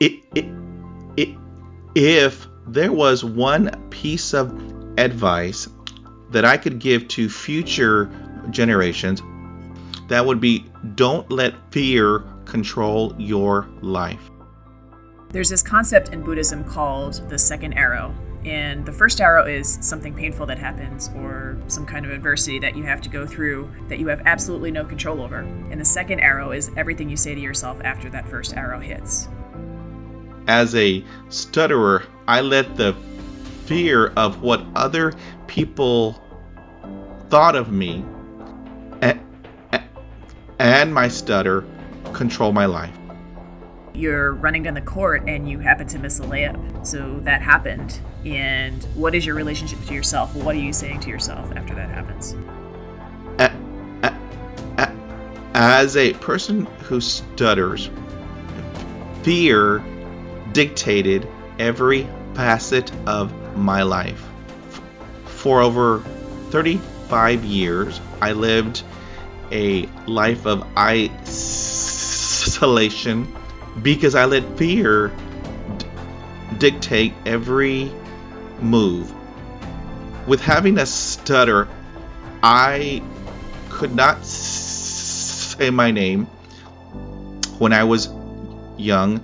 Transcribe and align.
it, 0.00 0.46
if 1.94 2.46
there 2.66 2.92
was 2.92 3.24
one 3.24 3.70
piece 3.90 4.34
of 4.34 4.52
advice 4.98 5.68
that 6.30 6.44
I 6.44 6.56
could 6.56 6.78
give 6.78 7.08
to 7.08 7.28
future 7.28 8.10
generations, 8.50 9.22
that 10.08 10.24
would 10.26 10.40
be 10.40 10.66
don't 10.94 11.30
let 11.30 11.54
fear 11.72 12.24
control 12.44 13.14
your 13.18 13.68
life. 13.80 14.30
There's 15.30 15.48
this 15.48 15.62
concept 15.62 16.10
in 16.10 16.22
Buddhism 16.22 16.64
called 16.64 17.28
the 17.28 17.38
second 17.38 17.74
arrow. 17.74 18.14
And 18.44 18.84
the 18.84 18.92
first 18.92 19.22
arrow 19.22 19.46
is 19.46 19.78
something 19.80 20.14
painful 20.14 20.44
that 20.46 20.58
happens 20.58 21.08
or 21.16 21.56
some 21.66 21.86
kind 21.86 22.04
of 22.04 22.12
adversity 22.12 22.58
that 22.58 22.76
you 22.76 22.82
have 22.82 23.00
to 23.00 23.08
go 23.08 23.26
through 23.26 23.70
that 23.88 23.98
you 23.98 24.06
have 24.08 24.20
absolutely 24.26 24.70
no 24.70 24.84
control 24.84 25.22
over. 25.22 25.38
And 25.38 25.80
the 25.80 25.84
second 25.84 26.20
arrow 26.20 26.52
is 26.52 26.70
everything 26.76 27.08
you 27.08 27.16
say 27.16 27.34
to 27.34 27.40
yourself 27.40 27.80
after 27.82 28.10
that 28.10 28.28
first 28.28 28.54
arrow 28.54 28.80
hits. 28.80 29.28
As 30.46 30.74
a 30.74 31.04
stutterer, 31.28 32.04
I 32.28 32.40
let 32.40 32.76
the 32.76 32.94
fear 33.64 34.08
of 34.16 34.42
what 34.42 34.64
other 34.74 35.12
people 35.46 36.20
thought 37.30 37.56
of 37.56 37.72
me 37.72 38.04
and 40.58 40.94
my 40.94 41.08
stutter 41.08 41.64
control 42.12 42.52
my 42.52 42.66
life. 42.66 42.94
You're 43.94 44.32
running 44.34 44.62
down 44.64 44.74
the 44.74 44.80
court 44.80 45.22
and 45.28 45.48
you 45.48 45.58
happen 45.60 45.86
to 45.88 45.98
miss 45.98 46.20
a 46.20 46.24
layup. 46.24 46.86
So 46.86 47.20
that 47.20 47.42
happened. 47.42 48.00
And 48.24 48.82
what 48.94 49.14
is 49.14 49.24
your 49.24 49.34
relationship 49.34 49.82
to 49.86 49.94
yourself? 49.94 50.34
What 50.34 50.54
are 50.54 50.60
you 50.60 50.72
saying 50.72 51.00
to 51.00 51.10
yourself 51.10 51.52
after 51.56 51.74
that 51.74 51.90
happens? 51.90 52.36
As 55.54 55.96
a 55.96 56.12
person 56.14 56.66
who 56.82 57.00
stutters, 57.00 57.88
fear 59.22 59.78
dictated 60.54 61.28
every 61.58 62.08
facet 62.34 62.90
of 63.06 63.30
my 63.56 63.82
life. 63.82 64.26
For 65.26 65.60
over 65.60 66.00
35 66.50 67.44
years, 67.44 68.00
I 68.22 68.32
lived 68.32 68.82
a 69.52 69.86
life 70.06 70.46
of 70.46 70.66
isolation 70.78 71.36
because 73.82 74.14
I 74.14 74.24
let 74.24 74.56
fear 74.56 75.08
d- 75.76 75.86
dictate 76.58 77.12
every 77.26 77.90
move. 78.60 79.12
With 80.26 80.40
having 80.40 80.78
a 80.78 80.86
stutter, 80.86 81.68
I 82.42 83.02
could 83.68 83.94
not 83.94 84.24
say 84.24 85.70
my 85.70 85.90
name 85.90 86.26
when 87.58 87.72
I 87.72 87.84
was 87.84 88.08
young. 88.76 89.22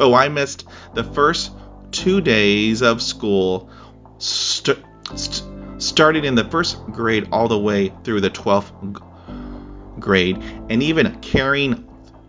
So 0.00 0.14
I 0.14 0.30
missed 0.30 0.66
the 0.94 1.04
first 1.04 1.52
two 1.90 2.22
days 2.22 2.80
of 2.80 3.02
school, 3.02 3.68
st- 4.16 4.82
st- 5.14 5.44
starting 5.76 6.24
in 6.24 6.34
the 6.34 6.44
first 6.44 6.82
grade 6.86 7.28
all 7.30 7.48
the 7.48 7.58
way 7.58 7.92
through 8.02 8.22
the 8.22 8.30
12th 8.30 8.70
grade, 10.00 10.38
and 10.70 10.82
even 10.82 11.20
carrying 11.20 11.86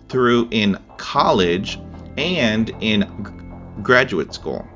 through 0.09 0.49
in 0.51 0.77
college 0.97 1.79
and 2.17 2.69
in 2.81 3.05
graduate 3.81 4.33
school. 4.33 4.67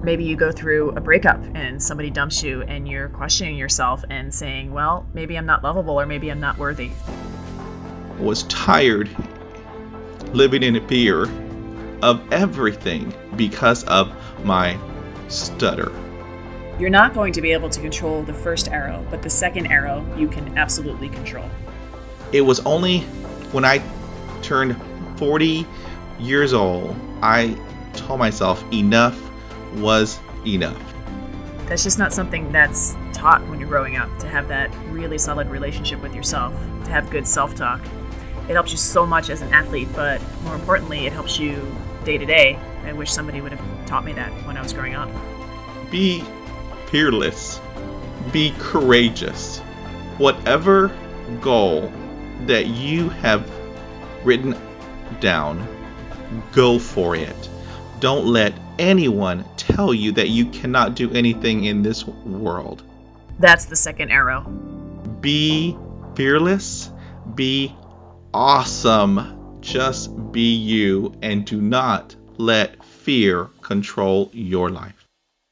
Maybe 0.00 0.22
you 0.22 0.36
go 0.36 0.52
through 0.52 0.90
a 0.90 1.00
breakup 1.00 1.42
and 1.56 1.82
somebody 1.82 2.10
dumps 2.10 2.44
you, 2.44 2.62
and 2.62 2.86
you're 2.86 3.08
questioning 3.08 3.56
yourself 3.56 4.04
and 4.08 4.32
saying, 4.32 4.72
Well, 4.72 5.04
maybe 5.14 5.36
I'm 5.36 5.46
not 5.46 5.64
lovable 5.64 6.00
or 6.00 6.06
maybe 6.06 6.30
I'm 6.30 6.38
not 6.38 6.58
worthy. 6.58 6.92
Was 8.20 8.44
tired 8.44 9.10
living 10.32 10.62
in 10.62 10.76
a 10.76 10.88
fear 10.88 11.26
of 12.04 12.20
everything 12.30 13.12
because 13.34 13.82
of 13.84 14.12
my 14.44 14.78
stutter. 15.28 15.90
You're 16.78 16.90
not 16.90 17.14
going 17.14 17.32
to 17.32 17.40
be 17.40 17.52
able 17.52 17.70
to 17.70 17.80
control 17.80 18.22
the 18.22 18.34
first 18.34 18.68
arrow, 18.68 19.04
but 19.10 19.22
the 19.22 19.30
second 19.30 19.68
arrow 19.68 20.04
you 20.16 20.28
can 20.28 20.56
absolutely 20.58 21.08
control. 21.08 21.48
It 22.30 22.42
was 22.42 22.60
only 22.66 23.00
when 23.52 23.64
I 23.64 23.82
turned 24.42 24.76
40 25.16 25.66
years 26.20 26.52
old, 26.52 26.94
I 27.22 27.56
told 27.94 28.18
myself 28.18 28.62
enough 28.70 29.18
was 29.76 30.20
enough. 30.46 30.94
That's 31.68 31.84
just 31.84 31.98
not 31.98 32.12
something 32.12 32.52
that's 32.52 32.94
taught 33.14 33.40
when 33.48 33.58
you're 33.58 33.68
growing 33.68 33.96
up 33.96 34.10
to 34.18 34.28
have 34.28 34.48
that 34.48 34.70
really 34.90 35.16
solid 35.16 35.48
relationship 35.48 36.02
with 36.02 36.14
yourself, 36.14 36.52
to 36.84 36.90
have 36.90 37.08
good 37.08 37.26
self 37.26 37.54
talk. 37.54 37.80
It 38.46 38.52
helps 38.52 38.72
you 38.72 38.76
so 38.76 39.06
much 39.06 39.30
as 39.30 39.40
an 39.40 39.54
athlete, 39.54 39.88
but 39.94 40.20
more 40.42 40.54
importantly, 40.54 41.06
it 41.06 41.14
helps 41.14 41.38
you 41.38 41.74
day 42.04 42.18
to 42.18 42.26
day. 42.26 42.58
I 42.84 42.92
wish 42.92 43.10
somebody 43.12 43.40
would 43.40 43.52
have 43.52 43.86
taught 43.86 44.04
me 44.04 44.12
that 44.12 44.30
when 44.46 44.56
I 44.56 44.62
was 44.62 44.72
growing 44.72 44.94
up. 44.94 45.08
Be 45.90 46.24
fearless, 46.86 47.60
be 48.32 48.54
courageous. 48.58 49.60
Whatever 50.18 50.96
goal 51.40 51.92
that 52.46 52.66
you 52.66 53.08
have 53.08 53.50
written 54.24 54.54
down, 55.20 55.66
go 56.52 56.78
for 56.78 57.16
it. 57.16 57.48
Don't 58.00 58.26
let 58.26 58.52
anyone 58.78 59.44
tell 59.56 59.94
you 59.94 60.12
that 60.12 60.28
you 60.28 60.46
cannot 60.46 60.94
do 60.94 61.10
anything 61.12 61.64
in 61.64 61.82
this 61.82 62.06
world. 62.06 62.82
That's 63.38 63.64
the 63.64 63.76
second 63.76 64.10
arrow. 64.10 64.42
Be 65.20 65.76
fearless, 66.14 66.90
be 67.34 67.74
awesome. 68.32 69.43
Just 69.64 70.10
be 70.30 70.54
you 70.54 71.14
and 71.22 71.44
do 71.46 71.60
not 71.60 72.14
let 72.36 72.84
fear 72.84 73.48
control 73.62 74.30
your 74.34 74.68
life. 74.68 75.03